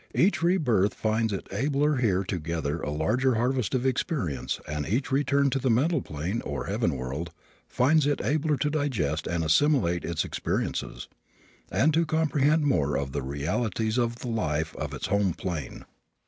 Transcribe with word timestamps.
Each 0.15 0.41
rebirth 0.41 0.95
finds 0.95 1.31
it 1.31 1.45
abler 1.51 1.97
here 1.97 2.23
to 2.23 2.39
gather 2.39 2.81
a 2.81 2.89
larger 2.89 3.35
harvest 3.35 3.75
of 3.75 3.85
experience 3.85 4.59
and 4.67 4.87
each 4.87 5.11
return 5.11 5.51
to 5.51 5.59
the 5.59 5.69
mental 5.69 6.01
plane, 6.01 6.41
or 6.41 6.65
heaven 6.65 6.97
world, 6.97 7.29
finds 7.69 8.07
it 8.07 8.19
abler 8.19 8.57
to 8.57 8.71
digest 8.71 9.27
and 9.27 9.43
assimilate 9.43 10.03
its 10.03 10.25
experiences, 10.25 11.07
and 11.71 11.93
to 11.93 12.07
comprehend 12.07 12.63
more 12.65 12.97
of 12.97 13.11
the 13.11 13.21
realities 13.21 13.99
of 13.99 14.15
the 14.15 14.27
life 14.29 14.75
of 14.77 14.91
its 14.95 15.05
home 15.05 15.35
plane. 15.35 15.85